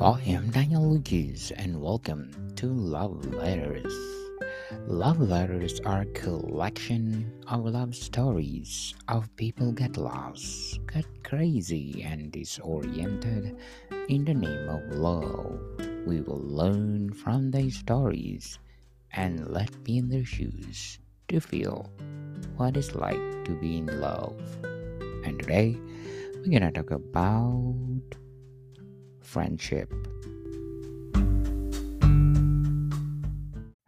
[0.00, 3.92] I am Daniel Lucas and welcome to Love Letters.
[4.86, 12.30] Love letters are a collection of love stories of people get lost, get crazy and
[12.30, 13.58] disoriented
[14.08, 15.58] in the name of love.
[16.06, 18.60] We will learn from these stories
[19.10, 21.90] and let be in their shoes to feel
[22.56, 24.38] what it's like to be in love.
[25.24, 25.76] And today
[26.36, 28.14] we're gonna talk about
[29.28, 29.92] friendship.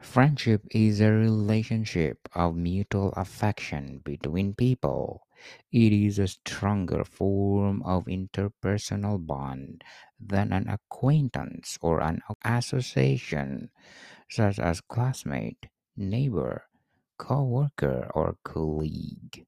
[0.05, 5.25] Friendship is a relationship of mutual affection between people.
[5.73, 9.83] It is a stronger form of interpersonal bond
[10.21, 13.71] than an acquaintance or an association,
[14.29, 16.69] such as classmate, neighbor,
[17.17, 19.47] co-worker, or colleague.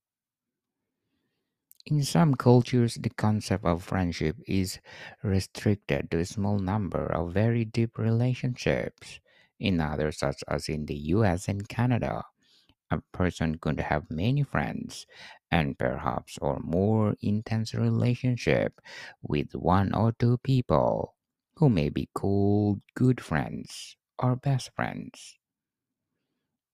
[1.86, 4.80] In some cultures, the concept of friendship is
[5.22, 9.20] restricted to a small number of very deep relationships.
[9.61, 12.25] In others, such as in the US and Canada,
[12.91, 15.06] a person could have many friends
[15.50, 18.80] and perhaps or more intense relationship
[19.22, 21.16] with one or two people
[21.56, 25.38] who may be called good friends or best friends.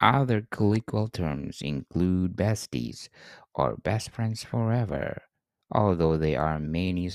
[0.01, 3.09] Other colloquial terms include besties
[3.55, 5.23] or best friends forever,
[5.71, 7.09] although there are many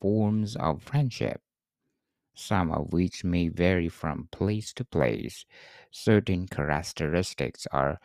[0.00, 1.42] forms of friendship,
[2.34, 5.46] some of which may vary from place to place.
[5.90, 8.00] Certain characteristics are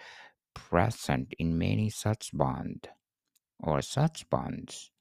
[0.53, 2.87] present in many such bonds
[3.59, 4.91] or such bonds.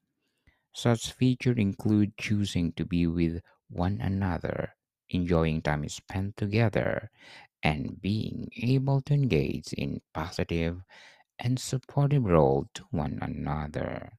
[0.73, 4.75] Such features include choosing to be with one another,
[5.09, 7.11] enjoying time spent together,
[7.63, 10.81] and being able to engage in positive
[11.39, 14.13] and supportive role to one another.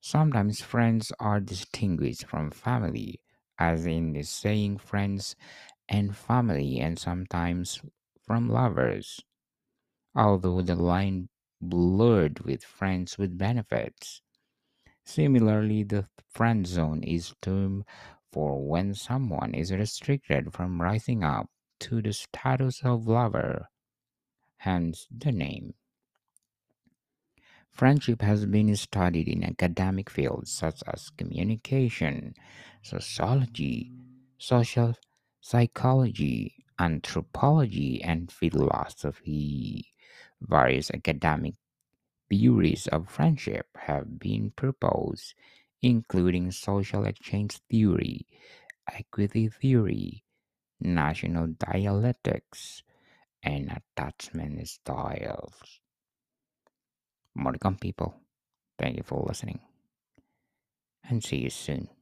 [0.00, 3.20] Sometimes friends are distinguished from family,
[3.58, 5.34] as in the saying friends
[5.88, 7.80] and family, and sometimes
[8.22, 9.20] from lovers,
[10.14, 11.28] although the line
[11.60, 14.22] blurred with friends with benefits.
[15.04, 17.84] Similarly, the friend zone is termed
[18.32, 23.68] for when someone is restricted from rising up to the status of lover,
[24.58, 25.74] hence the name.
[27.70, 32.34] Friendship has been studied in academic fields such as communication,
[32.82, 33.92] sociology,
[34.38, 34.94] social
[35.40, 39.92] psychology, anthropology, and philosophy.
[40.40, 41.54] Various academic
[42.30, 45.34] theories of friendship have been proposed,
[45.82, 48.26] including social exchange theory,
[48.92, 50.23] equity theory,
[50.80, 52.82] relational dialectics,
[53.42, 55.80] and attachment styles.
[57.60, 58.14] Come, people.
[58.78, 59.60] Thank you for listening,
[61.08, 61.93] and see you soon.